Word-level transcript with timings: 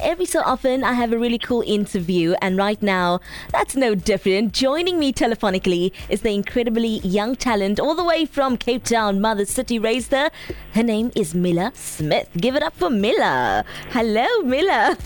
Every 0.00 0.26
so 0.26 0.42
often, 0.42 0.84
I 0.84 0.92
have 0.92 1.12
a 1.12 1.18
really 1.18 1.38
cool 1.38 1.64
interview, 1.66 2.34
and 2.40 2.56
right 2.56 2.80
now, 2.80 3.18
that's 3.50 3.74
no 3.74 3.96
different. 3.96 4.52
Joining 4.54 4.96
me 4.96 5.12
telephonically 5.12 5.92
is 6.08 6.20
the 6.20 6.30
incredibly 6.30 6.98
young 7.00 7.34
talent, 7.34 7.80
all 7.80 7.96
the 7.96 8.04
way 8.04 8.24
from 8.24 8.56
Cape 8.56 8.84
Town, 8.84 9.20
Mother 9.20 9.44
City 9.44 9.76
raised 9.76 10.12
her. 10.12 10.30
Her 10.74 10.84
name 10.84 11.10
is 11.16 11.34
Mila 11.34 11.72
Smith. 11.74 12.28
Give 12.36 12.54
it 12.54 12.62
up 12.62 12.76
for 12.76 12.90
Mila. 12.90 13.64
Hello, 13.90 14.42
Mila. 14.42 14.96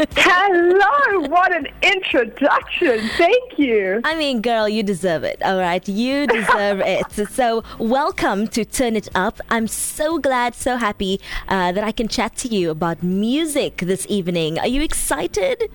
Hello, 0.00 1.28
what 1.28 1.54
an 1.54 1.66
introduction. 1.82 3.06
Thank 3.18 3.58
you. 3.58 4.00
I 4.02 4.14
mean, 4.16 4.40
girl, 4.40 4.66
you 4.66 4.82
deserve 4.82 5.24
it, 5.24 5.42
all 5.42 5.58
right? 5.58 5.86
You 5.86 6.26
deserve 6.26 6.80
it. 6.80 7.04
So, 7.30 7.62
welcome 7.78 8.48
to 8.48 8.64
Turn 8.64 8.96
It 8.96 9.08
Up. 9.14 9.40
I'm 9.50 9.68
so 9.68 10.18
glad, 10.18 10.54
so 10.54 10.78
happy 10.78 11.20
uh, 11.48 11.72
that 11.72 11.84
I 11.84 11.92
can 11.92 12.08
chat 12.08 12.34
to 12.38 12.48
you 12.48 12.70
about 12.70 13.02
music 13.02 13.78
this 13.78 14.06
evening. 14.08 14.58
Are 14.58 14.66
you 14.66 14.80
excited? 14.80 15.70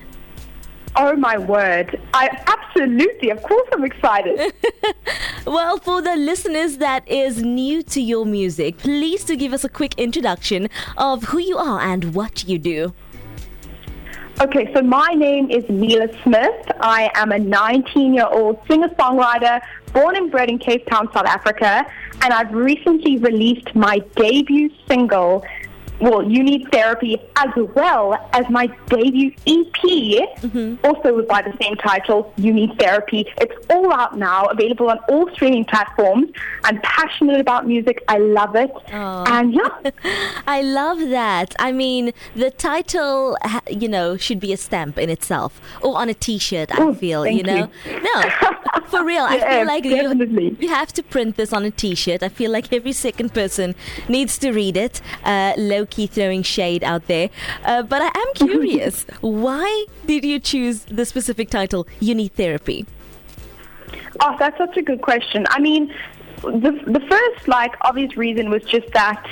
Oh 0.96 1.14
my 1.14 1.38
word. 1.38 2.00
I 2.14 2.28
absolutely, 2.46 3.30
of 3.30 3.42
course 3.42 3.68
I'm 3.72 3.84
excited. 3.84 4.52
Well, 5.46 5.78
for 5.78 6.02
the 6.02 6.16
listeners 6.16 6.78
that 6.78 7.06
is 7.08 7.40
new 7.40 7.80
to 7.84 8.00
your 8.00 8.26
music, 8.26 8.78
please 8.78 9.22
to 9.26 9.36
give 9.36 9.52
us 9.52 9.62
a 9.62 9.68
quick 9.68 9.94
introduction 9.96 10.68
of 10.96 11.22
who 11.22 11.38
you 11.38 11.56
are 11.56 11.80
and 11.80 12.16
what 12.16 12.48
you 12.48 12.58
do. 12.58 12.92
Okay, 14.38 14.70
so 14.74 14.82
my 14.82 15.14
name 15.14 15.50
is 15.50 15.66
Mila 15.70 16.08
Smith. 16.22 16.70
I 16.78 17.10
am 17.14 17.32
a 17.32 17.38
19 17.38 18.12
year 18.12 18.26
old 18.26 18.60
singer 18.68 18.88
songwriter 18.88 19.62
born 19.94 20.14
and 20.14 20.30
bred 20.30 20.50
in 20.50 20.58
Cape 20.58 20.86
Town, 20.88 21.10
South 21.14 21.24
Africa, 21.24 21.86
and 22.20 22.34
I've 22.34 22.52
recently 22.52 23.16
released 23.16 23.74
my 23.74 23.98
debut 24.14 24.68
single. 24.86 25.42
Well, 25.98 26.22
you 26.22 26.42
need 26.42 26.70
therapy 26.70 27.16
as 27.36 27.48
well 27.74 28.14
as 28.34 28.48
my 28.50 28.66
debut 28.88 29.32
EP, 29.46 30.78
also 30.84 31.22
by 31.22 31.40
the 31.42 31.54
same 31.60 31.74
title, 31.76 32.32
You 32.36 32.52
Need 32.52 32.78
Therapy. 32.78 33.26
It's 33.40 33.54
all 33.70 33.90
out 33.92 34.16
now, 34.18 34.44
available 34.46 34.90
on 34.90 34.98
all 35.08 35.30
streaming 35.32 35.64
platforms. 35.64 36.30
I'm 36.64 36.80
passionate 36.82 37.40
about 37.40 37.66
music. 37.66 38.04
I 38.08 38.18
love 38.18 38.54
it. 38.56 38.70
And 38.88 39.54
yeah, 39.54 39.90
I 40.46 40.60
love 40.62 40.98
that. 41.08 41.54
I 41.58 41.72
mean, 41.72 42.12
the 42.34 42.50
title, 42.50 43.36
you 43.70 43.88
know, 43.88 44.16
should 44.18 44.38
be 44.40 44.52
a 44.52 44.56
stamp 44.58 44.98
in 44.98 45.08
itself 45.08 45.60
or 45.82 45.96
on 45.96 46.08
a 46.10 46.14
T-shirt. 46.14 46.72
I 46.78 46.82
Oh, 46.82 46.92
feel, 46.94 47.26
you 47.26 47.42
know. 47.42 47.70
No, 47.86 48.22
for 48.88 49.02
real. 49.04 49.24
I 49.24 49.36
Yeah, 49.36 49.58
feel 49.58 49.66
like 49.66 49.84
you, 49.84 50.54
you 50.60 50.68
have 50.68 50.92
to 50.92 51.02
print 51.02 51.36
this 51.36 51.52
on 51.52 51.64
a 51.64 51.70
T-shirt. 51.70 52.22
I 52.22 52.28
feel 52.28 52.50
like 52.50 52.72
every 52.72 52.92
second 52.92 53.32
person 53.32 53.74
needs 54.08 54.36
to 54.38 54.52
read 54.52 54.76
it. 54.76 55.00
Uh, 55.24 55.54
low 55.86 55.90
key 55.90 56.06
throwing 56.06 56.42
shade 56.42 56.84
out 56.84 57.06
there, 57.06 57.30
uh, 57.64 57.82
but 57.82 58.02
I 58.02 58.06
am 58.06 58.48
curious. 58.48 59.04
why 59.20 59.86
did 60.06 60.24
you 60.24 60.38
choose 60.40 60.84
the 60.84 61.04
specific 61.04 61.50
title? 61.50 61.86
You 62.00 62.14
need 62.14 62.34
therapy. 62.34 62.86
Oh, 64.20 64.34
that's 64.38 64.56
such 64.58 64.76
a 64.76 64.82
good 64.82 65.02
question. 65.02 65.46
I 65.50 65.60
mean, 65.60 65.94
the 66.42 66.72
the 66.86 67.00
first 67.08 67.48
like 67.48 67.74
obvious 67.82 68.16
reason 68.16 68.50
was 68.50 68.62
just 68.64 68.90
that 68.92 69.26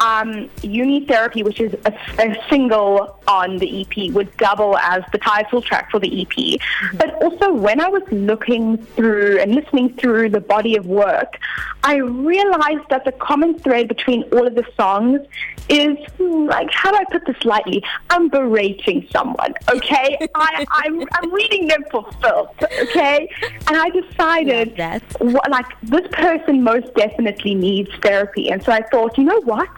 um, 0.00 0.50
You 0.62 0.84
Need 0.84 1.08
Therapy, 1.08 1.42
which 1.42 1.60
is 1.60 1.74
a, 1.84 1.92
a 2.18 2.36
single 2.48 3.18
on 3.28 3.58
the 3.58 3.82
EP, 3.82 4.12
would 4.12 4.34
double 4.36 4.76
as 4.78 5.02
the 5.12 5.18
title 5.18 5.62
track 5.62 5.90
for 5.90 5.98
the 5.98 6.22
EP. 6.22 6.60
But 6.94 7.22
also, 7.22 7.52
when 7.52 7.80
I 7.80 7.88
was 7.88 8.02
looking 8.10 8.78
through 8.78 9.40
and 9.40 9.54
listening 9.54 9.94
through 9.94 10.30
the 10.30 10.40
body 10.40 10.76
of 10.76 10.86
work, 10.86 11.38
I 11.82 11.96
realized 11.96 12.88
that 12.90 13.04
the 13.04 13.12
common 13.12 13.58
thread 13.58 13.88
between 13.88 14.22
all 14.32 14.46
of 14.46 14.54
the 14.54 14.66
songs 14.76 15.20
is 15.68 15.96
hmm, 16.16 16.46
like 16.46 16.68
how 16.70 16.90
do 16.90 16.96
I 16.96 17.04
put 17.10 17.26
this 17.26 17.44
lightly? 17.44 17.82
I'm 18.10 18.28
berating 18.28 19.06
someone, 19.10 19.54
okay? 19.68 20.18
I, 20.34 20.64
I'm 20.70 21.02
I'm 21.12 21.32
reading 21.32 21.68
them 21.68 21.84
for 21.90 22.08
filth, 22.20 22.54
okay? 22.82 23.28
And 23.66 23.76
I 23.76 23.88
decided 23.90 24.76
that. 24.76 25.02
what, 25.20 25.50
like 25.50 25.66
this 25.82 26.06
person 26.12 26.45
most 26.54 26.92
definitely 26.94 27.54
needs 27.54 27.90
therapy, 28.02 28.48
and 28.50 28.62
so 28.62 28.72
I 28.72 28.82
thought, 28.90 29.16
you 29.18 29.24
know 29.24 29.40
what? 29.42 29.68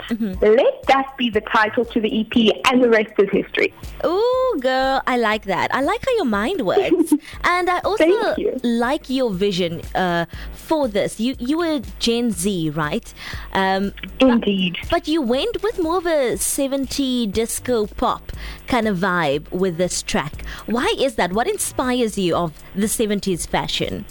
Let 0.40 0.82
that 0.86 1.16
be 1.16 1.30
the 1.30 1.40
title 1.40 1.84
to 1.84 2.00
the 2.00 2.20
EP, 2.20 2.54
and 2.70 2.82
the 2.82 2.88
rest 2.88 3.12
is 3.18 3.28
history. 3.30 3.72
Ooh, 4.04 4.58
girl, 4.60 5.02
I 5.06 5.16
like 5.16 5.44
that. 5.44 5.74
I 5.74 5.80
like 5.82 6.04
how 6.04 6.12
your 6.16 6.24
mind 6.24 6.64
works, 6.66 7.12
and 7.44 7.70
I 7.70 7.78
also 7.80 8.04
you. 8.04 8.58
like 8.62 9.08
your 9.10 9.30
vision 9.30 9.82
uh, 9.94 10.26
for 10.52 10.88
this. 10.88 11.18
You 11.20 11.34
you 11.38 11.58
were 11.58 11.80
Gen 11.98 12.30
Z, 12.30 12.70
right? 12.70 13.12
Um, 13.52 13.92
Indeed. 14.20 14.76
but 14.90 15.08
you 15.08 15.22
went 15.22 15.62
with 15.62 15.80
more 15.82 15.98
of 15.98 16.06
a 16.06 16.36
70 16.36 17.26
disco 17.28 17.86
pop 17.86 18.32
kind 18.66 18.86
of 18.88 18.98
vibe 18.98 19.50
with 19.50 19.76
this 19.78 20.02
track. 20.02 20.44
Why 20.66 20.92
is 20.98 21.14
that? 21.16 21.32
What 21.32 21.48
inspires 21.48 22.18
you 22.18 22.36
of 22.36 22.62
the 22.74 22.86
70s 22.86 23.46
fashion? 23.46 24.04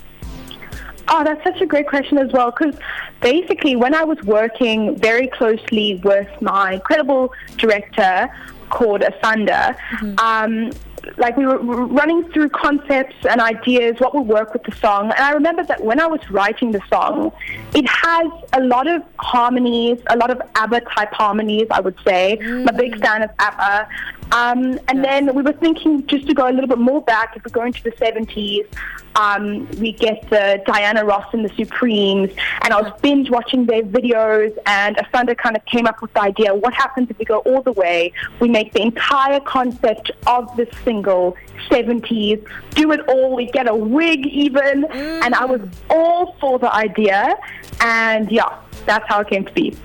Oh, 1.10 1.24
that's 1.24 1.44
such 1.44 1.62
a 1.62 1.66
great 1.66 1.88
question 1.88 2.18
as 2.18 2.32
well. 2.32 2.52
Because 2.52 2.76
basically, 3.22 3.76
when 3.76 3.94
I 3.94 4.04
was 4.04 4.22
working 4.24 4.98
very 4.98 5.28
closely 5.28 6.02
with 6.04 6.30
my 6.42 6.74
incredible 6.74 7.34
director 7.58 8.30
called 8.70 9.02
Asanda, 9.02 9.78
um, 10.20 10.72
like 11.18 11.38
we 11.38 11.46
were 11.46 11.58
running 11.58 12.30
through 12.32 12.50
concepts 12.50 13.16
and 13.30 13.40
ideas, 13.40 13.96
what 14.00 14.14
would 14.14 14.28
work 14.28 14.52
with 14.52 14.64
the 14.64 14.76
song. 14.76 15.06
And 15.06 15.20
I 15.20 15.32
remember 15.32 15.64
that 15.64 15.82
when 15.82 16.02
I 16.02 16.08
was 16.08 16.20
writing 16.30 16.72
the 16.72 16.82
song, 16.90 17.32
it 17.74 17.88
has 17.88 18.28
a 18.54 18.62
lot 18.62 18.88
of 18.88 19.02
harmonies, 19.18 20.00
a 20.08 20.18
lot 20.18 20.30
of 20.30 20.42
ABBA 20.56 20.82
type 20.82 21.14
harmonies, 21.14 21.68
I 21.72 21.80
would 21.80 21.96
say. 22.06 22.38
I'm 22.42 22.68
a 22.68 22.74
big 22.74 23.00
fan 23.00 23.24
of 23.24 23.30
ABBA. 23.40 23.88
Um, 24.32 24.80
and 24.88 25.04
then 25.04 25.34
we 25.34 25.42
were 25.42 25.54
thinking 25.54 26.06
just 26.08 26.28
to 26.28 26.34
go 26.34 26.50
a 26.50 26.52
little 26.52 26.68
bit 26.68 26.80
more 26.80 27.02
back, 27.02 27.36
if 27.38 27.46
we 27.46 27.52
go 27.52 27.64
into 27.64 27.82
the 27.84 27.92
70s, 27.92 28.68
um, 29.16 29.68
we 29.80 29.94
get 29.94 30.32
uh, 30.32 30.58
Diana 30.58 31.04
Ross 31.04 31.34
and 31.34 31.44
the 31.44 31.50
Supremes, 31.56 32.30
and 32.62 32.74
I 32.74 32.82
was 32.82 32.92
binge 33.02 33.30
watching 33.30 33.66
their 33.66 33.82
videos, 33.82 34.56
and 34.66 34.96
Asanda 34.98 35.36
kind 35.36 35.56
of 35.56 35.66
came 35.66 35.88
up 35.88 36.02
with 36.02 36.14
the 36.14 36.22
idea, 36.22 36.54
what 36.54 36.74
happens 36.74 37.10
if 37.10 37.18
we 37.18 37.26
go 37.26 37.40
all 37.40 37.62
the 37.62 37.72
way, 37.72 38.14
we 38.40 38.48
make 38.48 38.74
the 38.74 38.82
entire 38.82 39.40
concept 39.40 40.12
of 40.28 40.56
this 40.56 40.70
single 40.84 41.36
70s, 41.70 42.46
do 42.72 42.92
it 42.92 43.08
all, 43.10 43.36
we 43.36 43.48
get 43.48 43.68
a 43.68 43.76
wig 43.76 44.28
even, 44.28 44.86
and 44.92 45.34
I 45.34 45.46
was 45.46 45.62
all 45.90 46.36
for 46.40 46.60
the 46.60 46.74
idea, 46.74 47.36
and 47.82 48.32
yeah, 48.32 48.60
that's 48.86 49.08
how 49.08 49.22
it 49.22 49.30
came 49.30 49.46
to 49.46 49.54
be. 49.54 49.76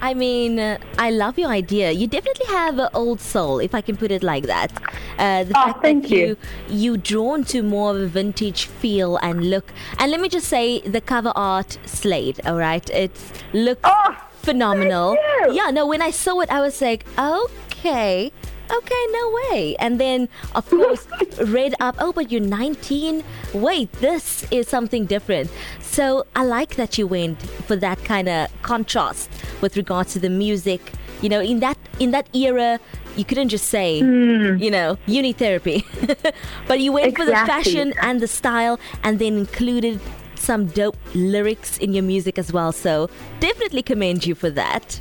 I 0.00 0.14
mean, 0.14 0.58
uh, 0.60 0.78
I 0.96 1.10
love 1.10 1.38
your 1.38 1.50
idea. 1.50 1.90
You 1.90 2.06
definitely 2.06 2.46
have 2.46 2.78
an 2.78 2.88
old 2.94 3.20
soul, 3.20 3.58
if 3.58 3.74
I 3.74 3.80
can 3.80 3.96
put 3.96 4.10
it 4.12 4.22
like 4.22 4.44
that. 4.46 4.70
Uh, 5.18 5.42
the 5.44 5.54
Oh, 5.58 5.64
fact 5.72 5.82
that 5.82 6.08
you. 6.08 6.36
you 6.68 6.96
drawn 6.96 7.42
to 7.44 7.62
more 7.62 7.90
of 7.96 8.00
a 8.02 8.06
vintage 8.06 8.66
feel 8.66 9.16
and 9.18 9.50
look. 9.50 9.72
And 9.98 10.10
let 10.12 10.20
me 10.20 10.28
just 10.28 10.46
say, 10.48 10.80
the 10.82 11.00
cover 11.00 11.32
art 11.34 11.78
slayed. 11.84 12.40
All 12.46 12.56
right, 12.56 12.88
it 12.90 13.10
looks 13.52 13.80
Oh, 13.82 14.16
phenomenal. 14.42 15.16
thank 15.16 15.48
you. 15.56 15.62
Yeah, 15.62 15.70
no, 15.70 15.84
when 15.86 16.00
I 16.00 16.10
saw 16.12 16.40
it, 16.40 16.50
I 16.50 16.60
was 16.60 16.80
like, 16.80 17.04
okay. 17.18 18.30
Okay, 18.70 19.06
no 19.10 19.38
way. 19.50 19.76
And 19.78 19.98
then, 19.98 20.28
of 20.54 20.68
course, 20.68 21.06
read 21.38 21.74
up, 21.80 21.96
oh, 21.98 22.12
but 22.12 22.30
you're 22.30 22.40
19. 22.40 23.24
Wait, 23.54 23.92
this 23.92 24.46
is 24.50 24.68
something 24.68 25.06
different. 25.06 25.50
So 25.80 26.26
I 26.36 26.44
like 26.44 26.76
that 26.76 26.98
you 26.98 27.06
went 27.06 27.40
for 27.42 27.76
that 27.76 28.02
kind 28.04 28.28
of 28.28 28.48
contrast 28.62 29.30
with 29.60 29.76
regards 29.76 30.12
to 30.14 30.18
the 30.18 30.30
music. 30.30 30.92
You 31.22 31.28
know, 31.28 31.40
in 31.40 31.60
that 31.60 31.76
in 31.98 32.12
that 32.12 32.28
era, 32.34 32.78
you 33.16 33.24
couldn't 33.24 33.48
just 33.48 33.66
say, 33.68 34.00
hmm. 34.00 34.56
you 34.56 34.70
know, 34.70 34.96
you 35.06 35.20
need 35.22 35.36
therapy. 35.36 35.84
but 36.68 36.78
you 36.78 36.92
went 36.92 37.16
for 37.16 37.24
the 37.24 37.32
fashion 37.32 37.92
and 38.00 38.20
the 38.20 38.28
style 38.28 38.78
and 39.02 39.18
then 39.18 39.36
included 39.36 40.00
some 40.36 40.66
dope 40.66 40.96
lyrics 41.14 41.78
in 41.78 41.92
your 41.92 42.04
music 42.04 42.38
as 42.38 42.52
well. 42.52 42.72
So 42.72 43.10
definitely 43.40 43.82
commend 43.82 44.24
you 44.26 44.34
for 44.34 44.50
that. 44.50 45.00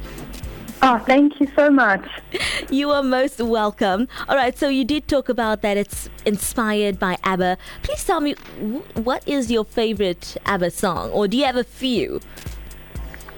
Oh, 0.81 0.99
thank 1.05 1.39
you 1.39 1.47
so 1.55 1.69
much. 1.69 2.05
You 2.69 2.91
are 2.91 3.01
most 3.01 3.39
welcome. 3.39 4.09
All 4.27 4.35
right, 4.35 4.57
so 4.57 4.67
you 4.67 4.83
did 4.83 5.07
talk 5.07 5.29
about 5.29 5.61
that 5.61 5.77
it's 5.77 6.09
inspired 6.25 6.99
by 6.99 7.17
ABBA. 7.23 7.57
Please 7.81 8.03
tell 8.03 8.19
me, 8.19 8.33
what 8.93 9.25
is 9.25 9.49
your 9.49 9.63
favorite 9.63 10.35
ABBA 10.45 10.71
song? 10.71 11.09
Or 11.11 11.29
do 11.29 11.37
you 11.37 11.45
have 11.45 11.55
a 11.55 11.63
few? 11.63 12.19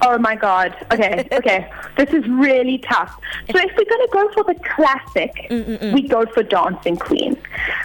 Oh 0.02 0.18
my 0.18 0.36
god. 0.36 0.76
Okay, 0.92 1.28
okay. 1.32 1.72
This 1.98 2.10
is 2.10 2.28
really 2.28 2.80
tough. 2.80 3.20
So 3.52 3.60
if 3.60 3.72
we're 3.78 3.86
gonna 3.86 4.08
go 4.12 4.34
for 4.34 4.44
the 4.46 4.60
classic, 4.76 5.34
mm, 5.50 5.64
mm, 5.64 5.80
mm. 5.80 5.94
we 5.94 6.08
go 6.08 6.26
for 6.26 6.44
Dancing 6.44 6.98
Queen. 6.98 7.38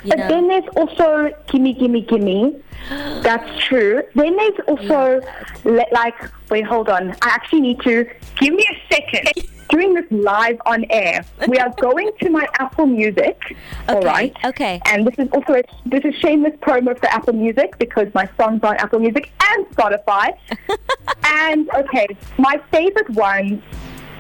But 0.07 0.19
know- 0.19 0.29
then 0.29 0.49
there's 0.49 0.69
also 0.77 1.31
Gimme 1.49 1.75
Gimme 1.75 2.03
Gimme. 2.03 2.57
That's 3.23 3.65
true. 3.65 4.03
Then 4.15 4.37
there's 4.37 4.59
also 4.69 5.21
le- 5.65 5.87
like 5.93 6.15
wait, 6.51 6.65
hold 6.67 6.89
on. 6.89 7.11
I 7.23 7.29
actually 7.29 7.61
need 7.63 7.81
to 7.83 8.05
give 8.41 8.53
me 8.55 8.67
a 8.71 8.95
second. 8.95 9.29
Doing 9.71 9.95
this 9.95 10.05
live 10.11 10.61
on 10.67 10.85
air. 10.91 11.25
We 11.49 11.57
are 11.59 11.73
going 11.81 12.11
to 12.21 12.29
my 12.31 12.47
Apple 12.61 12.85
Music. 12.87 13.57
All 13.89 13.97
Okay, 13.97 14.07
right. 14.07 14.37
okay. 14.45 14.81
And 14.85 15.07
this 15.07 15.15
is 15.19 15.29
also 15.33 15.55
a, 15.55 15.63
this 15.87 16.05
is 16.05 16.15
shameless 16.17 16.55
promo 16.61 16.97
for 16.97 17.07
Apple 17.07 17.33
Music 17.33 17.77
because 17.79 18.07
my 18.15 18.29
songs 18.39 18.61
are 18.63 18.75
on 18.75 18.77
Apple 18.77 18.99
Music 19.01 19.33
and 19.43 19.67
Spotify. 19.71 20.37
and 21.25 21.69
okay, 21.75 22.07
my 22.39 22.61
favorite 22.71 23.09
ones 23.11 23.63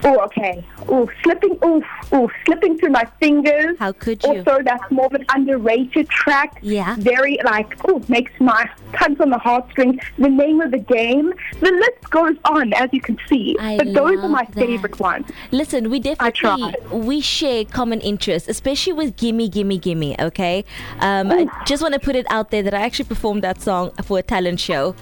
Oh, 0.06 0.18
okay. 0.26 0.64
Oh, 0.88 1.08
slipping. 1.22 1.58
Oh, 1.62 1.82
oh, 2.12 2.30
slipping 2.44 2.78
through 2.78 2.90
my 2.90 3.04
fingers. 3.20 3.76
How 3.78 3.92
could 3.92 4.22
you? 4.22 4.30
Also, 4.38 4.62
that's 4.62 4.90
more 4.90 5.06
of 5.06 5.14
an 5.14 5.24
underrated 5.34 6.08
track. 6.10 6.58
Yeah. 6.62 6.94
Very 6.98 7.38
like 7.44 7.74
oh, 7.88 8.02
makes 8.08 8.32
my 8.38 8.68
tugs 8.98 9.18
on 9.20 9.30
the 9.30 9.38
heartstrings. 9.38 10.00
The 10.18 10.28
name 10.28 10.60
of 10.60 10.72
the 10.72 10.78
game. 10.78 11.32
The 11.60 11.70
list 11.70 12.10
goes 12.10 12.36
on, 12.44 12.74
as 12.74 12.90
you 12.92 13.00
can 13.00 13.18
see. 13.28 13.56
I 13.58 13.78
but 13.78 13.94
those 13.94 14.18
are 14.22 14.28
my 14.28 14.44
that. 14.44 14.54
favorite 14.54 15.00
ones. 15.00 15.26
Listen, 15.50 15.88
we 15.88 16.00
definitely 16.00 16.74
we 16.92 17.20
share 17.20 17.64
common 17.64 18.00
interests, 18.00 18.48
especially 18.48 18.92
with 18.92 19.16
"Gimme, 19.16 19.48
Gimme, 19.48 19.78
Gimme." 19.78 20.20
Okay, 20.20 20.64
um, 21.00 21.30
I 21.32 21.46
just 21.64 21.82
want 21.82 21.94
to 21.94 22.00
put 22.00 22.14
it 22.14 22.26
out 22.30 22.50
there 22.50 22.62
that 22.62 22.74
I 22.74 22.82
actually 22.82 23.06
performed 23.06 23.42
that 23.42 23.62
song 23.62 23.90
for 24.02 24.18
a 24.18 24.22
talent 24.22 24.60
show. 24.60 24.94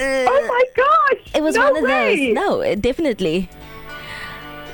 Uh, 0.00 0.26
Oh 0.30 0.46
my 0.46 0.64
gosh! 0.76 1.34
It 1.34 1.42
was 1.42 1.56
no 1.56 1.72
one 1.72 1.76
of 1.78 1.82
way. 1.82 2.32
those. 2.32 2.34
No, 2.34 2.74
definitely. 2.76 3.48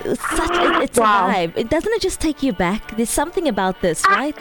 Such 0.05 0.51
it, 0.51 0.83
it's 0.83 0.99
Wow. 0.99 1.29
a 1.29 1.33
vibe. 1.33 1.57
It 1.57 1.71
doesn't 1.71 1.93
it 1.93 2.03
just 2.03 2.21
take 2.21 2.43
you 2.43 2.53
back? 2.53 2.97
There's 2.97 3.11
something 3.11 3.49
about 3.49 3.81
this, 3.81 4.03
ah, 4.07 4.15
right? 4.15 4.37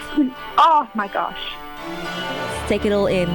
Oh 0.57 0.89
my 0.93 1.07
gosh. 1.07 1.39
Take 2.67 2.85
it 2.85 2.91
all 2.91 3.07
in. 3.07 3.29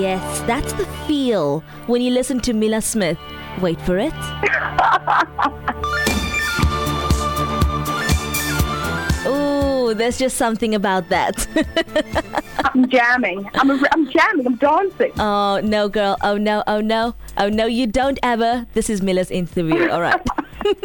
Yes, 0.00 0.40
that's 0.46 0.72
the 0.74 0.86
feel 1.06 1.60
when 1.86 2.02
you 2.02 2.10
listen 2.10 2.40
to 2.40 2.52
Mila 2.52 2.80
Smith. 2.80 3.18
Wait 3.60 3.80
for 3.82 3.98
it. 3.98 4.12
Ooh, 9.26 9.94
there's 9.94 10.18
just 10.18 10.36
something 10.36 10.74
about 10.74 11.08
that. 11.10 11.46
I'm 12.64 12.88
jamming. 12.88 13.48
I'm, 13.54 13.70
a, 13.70 13.78
I'm 13.92 14.10
jamming. 14.10 14.46
I'm 14.46 14.56
dancing. 14.56 15.12
oh 15.18 15.60
no, 15.62 15.88
girl. 15.88 16.16
Oh 16.22 16.36
no. 16.36 16.62
Oh 16.66 16.80
no. 16.80 17.14
Oh 17.36 17.48
no. 17.48 17.66
You 17.66 17.86
don't 17.86 18.18
ever. 18.22 18.66
This 18.74 18.88
is 18.90 19.02
Mila's 19.02 19.30
interview. 19.30 19.88
All 19.90 20.00
right. 20.00 20.20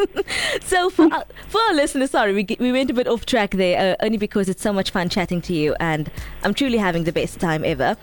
so 0.62 0.90
for 0.90 1.12
our, 1.14 1.24
for 1.48 1.62
our 1.62 1.74
listeners, 1.74 2.12
sorry, 2.12 2.34
we 2.34 2.46
we 2.60 2.72
went 2.72 2.90
a 2.90 2.94
bit 2.94 3.08
off 3.08 3.26
track 3.26 3.52
there, 3.52 3.94
uh, 4.00 4.06
only 4.06 4.18
because 4.18 4.50
it's 4.50 4.62
so 4.62 4.74
much 4.74 4.92
fun 4.92 5.08
chatting 5.10 5.42
to 5.44 5.54
you, 5.54 5.76
and 5.80 6.12
I'm 6.44 6.54
truly 6.54 6.78
having 6.78 7.06
the 7.06 7.14
best 7.14 7.40
time 7.40 7.64
ever. 7.64 7.96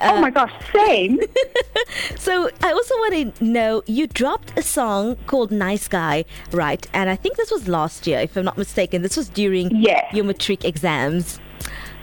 oh 0.00 0.20
my 0.20 0.30
gosh, 0.30 0.52
same. 0.74 1.20
So 2.16 2.48
I 2.62 2.72
also 2.72 2.94
want 2.96 3.36
to 3.36 3.44
know 3.44 3.82
you 3.86 4.06
dropped 4.06 4.58
a 4.58 4.62
song 4.62 5.16
called 5.26 5.50
"Nice 5.50 5.86
Guy," 5.88 6.24
right? 6.50 6.84
And 6.92 7.10
I 7.10 7.16
think 7.16 7.36
this 7.36 7.50
was 7.50 7.68
last 7.68 8.06
year, 8.06 8.18
if 8.20 8.36
I'm 8.36 8.44
not 8.44 8.56
mistaken. 8.58 9.02
This 9.02 9.16
was 9.16 9.28
during 9.28 9.70
Yes. 9.76 10.12
your 10.14 10.24
matric 10.24 10.64
exams. 10.64 11.38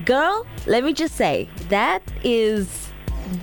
Girl, 0.10 0.44
let 0.66 0.84
me 0.84 0.92
just 0.92 1.14
say 1.14 1.48
that 1.70 2.02
is 2.24 2.92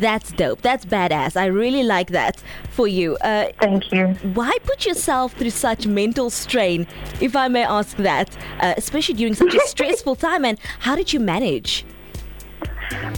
that's 0.01 0.33
dope. 0.33 0.63
That's 0.63 0.85
badass. 0.85 1.37
I 1.37 1.47
really 1.47 1.85
like 1.85 2.09
that 2.09 2.43
for 2.71 2.89
you. 2.89 3.17
Uh, 3.19 3.53
Thank 3.61 3.93
you. 3.93 4.09
why 4.35 4.51
put 4.65 4.85
yourself 4.85 5.33
through 5.35 5.51
such 5.51 5.87
mental 5.87 6.29
strain, 6.29 6.89
if 7.21 7.37
I 7.37 7.47
may 7.47 7.63
ask 7.63 7.97
that, 7.99 8.37
uh, 8.59 8.75
especially 8.77 9.15
during 9.15 9.35
such 9.35 9.55
a 9.55 9.61
stressful 9.69 10.17
time? 10.17 10.45
And 10.45 10.59
how 10.81 10.97
did 10.97 11.13
you 11.13 11.21
manage? 11.21 11.85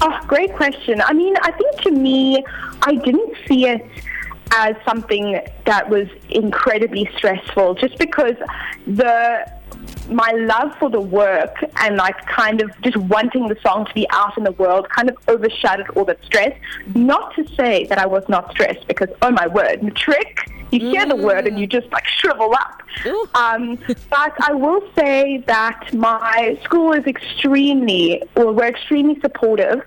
Oh, 0.03 0.21
great 0.27 0.55
question. 0.55 1.01
I 1.01 1.15
mean, 1.15 1.35
I 1.41 1.51
think 1.53 1.81
to 1.85 1.91
me, 1.91 2.45
I 2.83 2.97
didn't 2.97 3.35
see 3.47 3.67
it 3.67 3.81
as 4.53 4.77
something 4.87 5.41
that 5.65 5.89
was 5.89 6.07
incredibly 6.29 7.11
stressful 7.17 7.77
just 7.77 7.97
because 7.97 8.35
the 8.87 9.58
my 10.09 10.31
love 10.33 10.77
for 10.79 10.91
the 10.91 11.01
work 11.01 11.57
and 11.81 11.97
like 11.97 12.17
kind 12.27 12.61
of 12.61 12.71
just 12.83 12.97
wanting 12.97 13.49
the 13.49 13.57
song 13.63 13.87
to 13.87 13.95
be 13.95 14.07
out 14.11 14.37
in 14.37 14.45
the 14.45 14.53
world 14.53 14.89
kind 14.89 15.11
of 15.11 15.17
overshadowed 15.29 15.89
all 15.91 16.05
that 16.05 16.23
stress. 16.25 16.57
Not 16.95 17.35
to 17.37 17.47
say 17.55 17.85
that 17.87 17.99
I 17.99 18.07
was 18.07 18.25
not 18.29 18.51
stressed 18.51 18.87
because 18.87 19.09
oh 19.23 19.31
my 19.31 19.47
word, 19.47 19.83
matric, 19.83 20.39
you 20.71 20.81
hear 20.81 21.07
the 21.07 21.17
word 21.17 21.47
and 21.47 21.59
you 21.59 21.67
just 21.67 21.91
like 21.93 22.07
shrivel 22.07 22.53
up. 22.55 22.83
Um, 23.35 23.77
but 24.11 24.33
I 24.41 24.53
will 24.53 24.83
say 24.97 25.39
that 25.47 25.93
my 25.95 26.59
school 26.65 26.93
is 26.93 27.07
extremely, 27.07 28.23
or 28.37 28.53
we're 28.53 28.69
extremely 28.69 29.19
supportive 29.21 29.83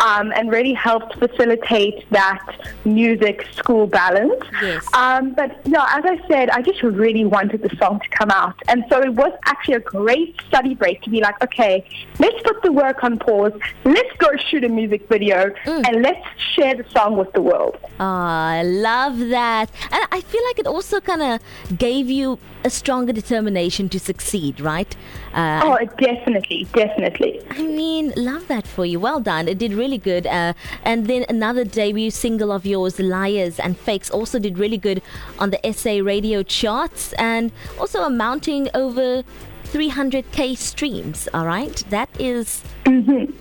um, 0.00 0.32
and 0.32 0.50
really 0.50 0.72
helped 0.72 1.18
facilitate 1.18 2.08
that 2.10 2.44
music 2.84 3.46
school 3.52 3.86
balance. 3.86 4.42
Yes. 4.62 4.86
Um, 4.94 5.34
but 5.34 5.64
no, 5.66 5.84
as 5.88 6.04
I 6.04 6.20
said, 6.28 6.50
I 6.50 6.62
just 6.62 6.82
really 6.82 7.24
wanted 7.24 7.62
the 7.62 7.74
song 7.76 8.00
to 8.00 8.08
come 8.10 8.30
out. 8.30 8.54
And 8.68 8.84
so 8.90 9.00
it 9.00 9.14
was 9.14 9.32
actually 9.46 9.74
a 9.74 9.80
great 9.80 10.40
study 10.48 10.74
break 10.74 11.02
to 11.02 11.10
be 11.10 11.20
like, 11.20 11.42
okay, 11.42 11.86
let's 12.18 12.40
put 12.42 12.62
the 12.62 12.72
work 12.72 13.04
on 13.04 13.18
pause, 13.18 13.52
let's 13.84 14.12
go 14.18 14.28
shoot 14.48 14.64
a 14.64 14.68
music 14.68 15.08
video, 15.08 15.52
and 15.66 16.02
let's 16.02 16.26
share 16.54 16.74
the 16.74 16.84
song 16.90 17.16
with 17.16 17.32
the 17.32 17.40
world. 17.42 17.76
Oh, 18.00 18.04
I 18.04 18.62
love 18.64 19.18
that. 19.30 19.70
And 19.92 20.02
I 20.10 20.20
feel 20.20 20.42
like 20.48 20.58
it 20.58 20.66
also 20.66 21.00
kind 21.00 21.22
of 21.22 21.78
gave 21.78 22.10
you 22.10 22.38
a 22.64 22.70
stronger 22.70 23.12
determination 23.12 23.88
to 23.90 24.00
succeed, 24.00 24.60
right? 24.60 24.94
Uh, 25.32 25.60
Oh, 25.64 25.78
definitely, 25.98 26.66
definitely. 26.72 27.40
I 27.50 27.62
mean, 27.62 28.12
love 28.16 28.48
that 28.48 28.66
for 28.66 28.84
you. 28.84 28.98
Well 28.98 29.20
done. 29.20 29.46
It 29.48 29.58
did 29.58 29.72
really 29.72 29.85
good. 29.94 30.26
Uh, 30.26 30.52
and 30.82 31.06
then 31.06 31.24
another 31.28 31.62
debut 31.64 32.10
single 32.10 32.50
of 32.50 32.66
yours, 32.66 32.98
Liars 32.98 33.60
and 33.60 33.78
Fakes, 33.78 34.10
also 34.10 34.38
did 34.40 34.58
really 34.58 34.76
good 34.78 35.00
on 35.38 35.50
the 35.50 35.60
SA 35.72 36.00
radio 36.02 36.42
charts 36.42 37.12
and 37.14 37.52
also 37.78 38.02
amounting 38.02 38.68
over 38.74 39.22
300k 39.66 40.56
streams. 40.56 41.28
All 41.34 41.46
right, 41.46 41.76
that 41.90 42.08
is- 42.18 42.62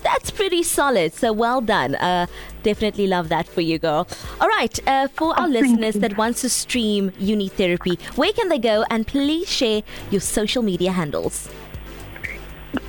that's 0.03 0.31
pretty 0.31 0.63
solid. 0.63 1.13
So 1.13 1.31
well 1.31 1.61
done. 1.61 1.95
Uh, 1.95 2.25
definitely 2.63 3.07
love 3.07 3.29
that 3.29 3.47
for 3.47 3.61
you, 3.61 3.77
girl. 3.79 4.07
All 4.41 4.47
right, 4.47 4.77
uh, 4.87 5.07
for 5.09 5.29
our 5.39 5.47
thank 5.49 5.61
listeners 5.61 5.95
that 5.95 6.17
wants 6.17 6.41
to 6.41 6.49
stream 6.49 7.11
You 7.19 7.35
Need 7.35 7.53
Therapy, 7.53 7.97
where 8.15 8.33
can 8.33 8.49
they 8.49 8.59
go? 8.59 8.83
And 8.89 9.05
please 9.05 9.47
share 9.49 9.83
your 10.11 10.21
social 10.21 10.63
media 10.63 10.91
handles. 10.91 11.47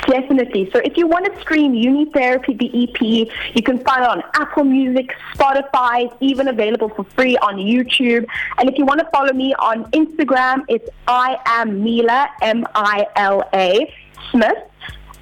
Definitely. 0.07 0.71
So 0.73 0.79
if 0.85 0.97
you 0.97 1.07
want 1.07 1.33
to 1.33 1.41
stream 1.41 1.75
You 1.75 1.91
Need 1.91 2.13
Therapy, 2.13 2.55
the 2.55 2.85
EP, 2.85 3.01
you 3.55 3.63
can 3.63 3.79
find 3.79 4.03
it 4.03 4.09
on 4.09 4.23
Apple 4.35 4.65
Music, 4.65 5.15
Spotify, 5.35 6.15
even 6.21 6.49
available 6.49 6.89
for 6.89 7.05
free 7.05 7.37
on 7.39 7.57
YouTube. 7.57 8.27
And 8.59 8.69
if 8.69 8.79
you 8.79 8.85
want 8.85 9.01
to 9.01 9.09
follow 9.13 9.33
me 9.33 9.55
on 9.55 9.85
Instagram, 9.93 10.65
it's 10.69 10.89
I 11.07 11.39
am 11.47 11.83
Mila, 11.83 12.29
M-I-L-A, 12.43 13.95
Smith. 14.31 14.59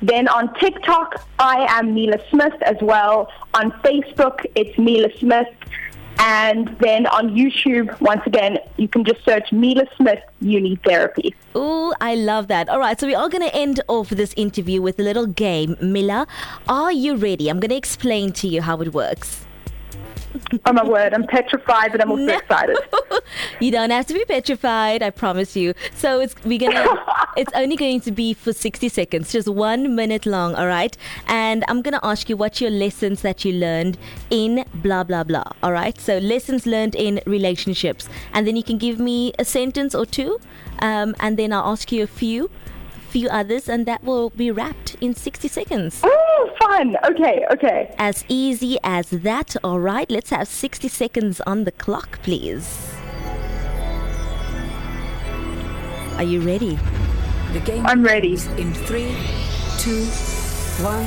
Then 0.02 0.28
on 0.28 0.52
TikTok, 0.54 1.26
I 1.38 1.66
am 1.78 1.94
Mila 1.94 2.18
Smith 2.30 2.54
as 2.62 2.76
well. 2.82 3.30
On 3.54 3.70
Facebook, 3.82 4.44
it's 4.54 4.76
Mila 4.78 5.08
Smith. 5.18 5.48
And 6.18 6.68
then 6.78 7.06
on 7.06 7.30
YouTube, 7.30 8.00
once 8.00 8.22
again, 8.26 8.58
you 8.76 8.88
can 8.88 9.04
just 9.04 9.24
search 9.24 9.52
Mila 9.52 9.84
Smith 9.96 10.20
You 10.40 10.60
Need 10.60 10.82
Therapy. 10.82 11.34
Oh, 11.54 11.94
I 12.00 12.14
love 12.14 12.48
that. 12.48 12.68
All 12.68 12.78
right, 12.78 12.98
so 12.98 13.06
we 13.06 13.14
are 13.14 13.28
going 13.28 13.42
to 13.42 13.54
end 13.54 13.80
off 13.88 14.10
this 14.10 14.32
interview 14.36 14.80
with 14.80 14.98
a 14.98 15.02
little 15.02 15.26
game. 15.26 15.76
Mila, 15.80 16.26
are 16.68 16.92
you 16.92 17.16
ready? 17.16 17.48
I'm 17.48 17.60
going 17.60 17.70
to 17.70 17.76
explain 17.76 18.32
to 18.32 18.48
you 18.48 18.62
how 18.62 18.80
it 18.80 18.92
works. 18.94 19.44
Oh 20.66 20.72
my 20.72 20.84
word, 20.84 21.14
I'm 21.14 21.26
petrified, 21.26 21.92
but 21.92 22.00
I'm 22.00 22.10
also 22.10 22.24
No. 22.24 22.34
excited. 22.34 22.76
you 23.60 23.70
don't 23.70 23.90
have 23.90 24.06
to 24.06 24.14
be 24.14 24.24
petrified, 24.24 25.02
I 25.02 25.10
promise 25.10 25.54
you. 25.56 25.74
So 25.94 26.20
it's 26.20 26.34
we're 26.44 26.58
gonna 26.58 27.04
it's 27.36 27.52
only 27.54 27.76
going 27.76 28.00
to 28.02 28.12
be 28.12 28.34
for 28.34 28.52
60 28.52 28.88
seconds, 28.88 29.32
just 29.32 29.48
one 29.48 29.94
minute 29.94 30.26
long, 30.26 30.54
all 30.54 30.66
right? 30.66 30.96
And 31.28 31.64
I'm 31.68 31.82
gonna 31.82 32.00
ask 32.02 32.28
you 32.28 32.36
what 32.36 32.60
your 32.60 32.70
lessons 32.70 33.22
that 33.22 33.44
you 33.44 33.52
learned 33.52 33.96
in 34.30 34.64
blah 34.74 35.04
blah 35.04 35.24
blah. 35.24 35.44
All 35.62 35.72
right. 35.72 35.98
So 36.00 36.18
lessons 36.18 36.66
learned 36.66 36.94
in 36.94 37.20
relationships. 37.26 38.08
And 38.32 38.46
then 38.46 38.56
you 38.56 38.62
can 38.64 38.78
give 38.78 38.98
me 38.98 39.32
a 39.38 39.44
sentence 39.44 39.94
or 39.94 40.04
two. 40.06 40.40
Um, 40.80 41.14
and 41.20 41.36
then 41.36 41.52
I'll 41.52 41.70
ask 41.72 41.92
you 41.92 42.02
a 42.02 42.06
few 42.08 42.50
few 43.14 43.28
others 43.28 43.68
and 43.68 43.86
that 43.86 44.02
will 44.02 44.30
be 44.30 44.50
wrapped 44.50 44.96
in 45.00 45.14
60 45.14 45.46
seconds. 45.46 46.00
Oh, 46.02 46.50
fun. 46.60 46.96
Okay, 47.12 47.46
okay. 47.52 47.94
As 47.96 48.24
easy 48.26 48.76
as 48.82 49.08
that, 49.10 49.54
all 49.62 49.78
right? 49.78 50.10
Let's 50.10 50.30
have 50.30 50.48
60 50.48 50.88
seconds 50.88 51.40
on 51.42 51.62
the 51.62 51.70
clock, 51.70 52.18
please. 52.24 52.92
Are 56.16 56.24
you 56.24 56.40
ready? 56.40 56.76
The 57.52 57.60
game 57.60 57.86
I'm 57.86 58.02
ready. 58.02 58.32
in 58.58 58.74
three, 58.74 59.14
two, 59.78 60.06
one. 60.82 61.06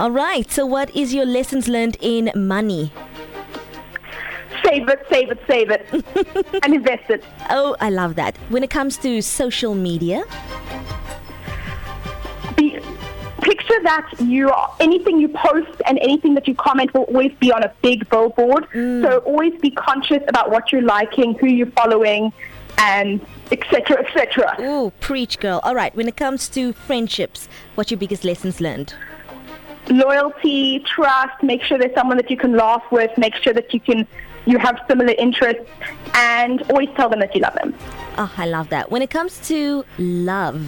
All 0.00 0.10
right, 0.10 0.50
so 0.50 0.66
what 0.66 0.90
is 0.96 1.14
your 1.14 1.24
lessons 1.26 1.68
learned 1.68 1.96
in 2.00 2.32
money? 2.34 2.90
Save 4.70 4.88
it, 4.88 5.06
save 5.10 5.30
it, 5.32 5.40
save 5.48 5.70
it, 5.70 6.62
and 6.62 6.74
invest 6.74 7.10
it. 7.10 7.24
Oh, 7.50 7.74
I 7.80 7.90
love 7.90 8.14
that. 8.14 8.36
When 8.50 8.62
it 8.62 8.70
comes 8.70 8.96
to 8.98 9.20
social 9.20 9.74
media, 9.74 10.22
Be, 12.56 12.78
picture 13.42 13.82
that 13.82 14.08
you 14.20 14.48
are, 14.48 14.72
anything 14.78 15.18
you 15.18 15.28
post 15.28 15.82
and 15.86 15.98
anything 15.98 16.34
that 16.34 16.46
you 16.46 16.54
comment 16.54 16.94
will 16.94 17.02
always 17.02 17.32
be 17.40 17.50
on 17.50 17.64
a 17.64 17.72
big 17.82 18.08
billboard. 18.10 18.68
Mm. 18.70 19.02
So 19.02 19.18
always 19.18 19.60
be 19.60 19.72
conscious 19.72 20.22
about 20.28 20.52
what 20.52 20.70
you're 20.70 20.82
liking, 20.82 21.34
who 21.34 21.48
you're 21.48 21.72
following, 21.72 22.32
and 22.78 23.20
etc. 23.50 24.04
etc. 24.06 24.56
ooh, 24.60 24.92
preach, 25.00 25.40
girl. 25.40 25.58
All 25.64 25.74
right, 25.74 25.92
when 25.96 26.06
it 26.06 26.16
comes 26.16 26.48
to 26.50 26.72
friendships, 26.74 27.48
what's 27.74 27.90
your 27.90 27.98
biggest 27.98 28.22
lessons 28.22 28.60
learned? 28.60 28.94
Loyalty, 29.90 30.78
trust. 30.80 31.42
Make 31.42 31.62
sure 31.62 31.76
there's 31.78 31.94
someone 31.94 32.16
that 32.16 32.30
you 32.30 32.36
can 32.36 32.56
laugh 32.56 32.84
with. 32.90 33.10
Make 33.18 33.34
sure 33.36 33.52
that 33.52 33.74
you 33.74 33.80
can 33.80 34.06
you 34.46 34.58
have 34.58 34.78
similar 34.88 35.12
interests, 35.18 35.68
and 36.14 36.62
always 36.70 36.88
tell 36.96 37.08
them 37.10 37.20
that 37.20 37.34
you 37.34 37.42
love 37.42 37.54
them. 37.54 37.74
Oh, 38.16 38.32
I 38.38 38.46
love 38.46 38.70
that. 38.70 38.90
When 38.90 39.02
it 39.02 39.10
comes 39.10 39.38
to 39.48 39.84
love, 39.98 40.66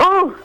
Oh, 0.00 0.36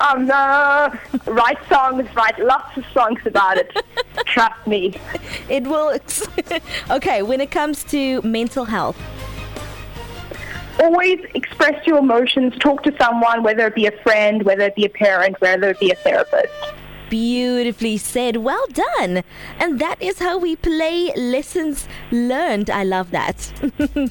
um, 0.00 0.26
no. 0.26 0.92
write 1.26 1.58
songs, 1.68 2.06
write 2.14 2.38
lots 2.38 2.76
of 2.76 2.84
songs 2.92 3.20
about 3.24 3.56
it. 3.56 3.72
Trust 4.26 4.66
me. 4.66 4.94
it 5.48 5.64
works. 5.66 6.28
okay, 6.90 7.22
when 7.22 7.40
it 7.40 7.50
comes 7.50 7.84
to 7.84 8.20
mental 8.22 8.66
health, 8.66 8.98
Always 10.80 11.20
express 11.34 11.86
your 11.86 11.98
emotions. 11.98 12.54
Talk 12.60 12.82
to 12.84 12.94
someone, 13.00 13.42
whether 13.42 13.66
it 13.66 13.74
be 13.74 13.86
a 13.86 13.92
friend, 14.02 14.42
whether 14.44 14.62
it 14.62 14.76
be 14.76 14.84
a 14.84 14.88
parent, 14.88 15.40
whether 15.40 15.70
it 15.70 15.80
be 15.80 15.90
a 15.90 15.96
therapist. 15.96 16.52
beautifully 17.10 17.96
said. 17.96 18.36
Well 18.36 18.66
done. 18.68 19.22
And 19.58 19.78
that 19.80 19.96
is 20.00 20.18
how 20.18 20.36
we 20.38 20.56
play 20.56 21.10
lessons 21.16 21.88
learned. 22.12 22.68
I 22.68 22.84
love 22.84 23.10
that. 23.12 23.50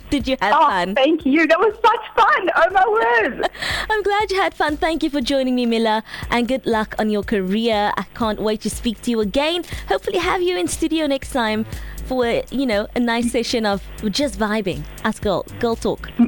Did 0.10 0.28
you 0.28 0.36
have 0.42 0.56
Oh, 0.56 0.68
fun? 0.68 0.96
thank 0.96 1.24
you. 1.24 1.46
That 1.46 1.60
was 1.60 1.76
such 1.76 2.06
fun. 2.16 2.50
Oh, 2.56 2.70
my 2.72 2.88
word. 2.90 3.48
I'm 3.92 4.02
glad 4.02 4.32
you 4.32 4.42
had 4.42 4.56
fun. 4.56 4.78
Thank 4.78 5.04
you 5.04 5.12
for 5.12 5.22
joining 5.22 5.54
me, 5.54 5.68
Mila, 5.68 6.04
and 6.32 6.48
good 6.48 6.66
luck 6.66 6.96
on 6.98 7.12
your 7.12 7.22
career. 7.24 7.94
I 7.96 8.04
can't 8.16 8.42
wait 8.42 8.62
to 8.62 8.70
speak 8.72 9.00
to 9.04 9.12
you 9.12 9.20
again. 9.22 9.64
Hopefully, 9.88 10.18
have 10.18 10.42
you 10.42 10.58
in 10.58 10.68
studio 10.68 11.06
next 11.06 11.32
time 11.32 11.66
for 12.06 12.26
you 12.50 12.66
know 12.66 12.88
a 12.96 13.00
nice 13.00 13.32
session 13.32 13.66
of 13.66 13.84
just 14.10 14.40
vibing. 14.40 14.82
Us 15.06 15.20
girl, 15.20 15.46
girl 15.60 15.76
talk. 15.76 16.10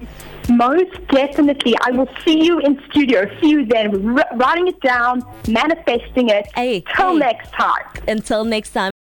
Most 0.50 1.08
definitely. 1.10 1.76
I 1.86 1.92
will 1.92 2.10
see 2.26 2.44
you 2.44 2.60
in 2.60 2.82
studio. 2.90 3.30
See 3.40 3.50
you 3.50 3.66
then. 3.66 4.18
R- 4.18 4.26
writing 4.38 4.68
it 4.68 4.80
down, 4.82 5.24
manifesting 5.48 6.30
it. 6.30 6.48
Hey, 6.56 6.84
Till 6.96 7.14
hey. 7.14 7.20
next 7.20 7.52
time. 7.54 7.86
Until 8.08 8.44
next 8.44 8.72
time. 8.72 8.92